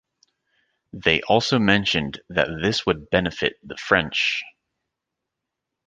[0.93, 4.41] They also mentioned that this would benefit the French.